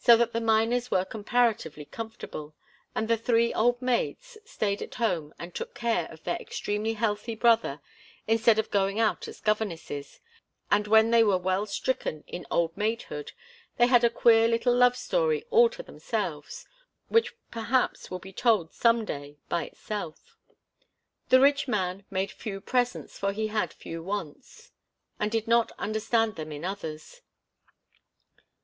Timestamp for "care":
5.76-6.10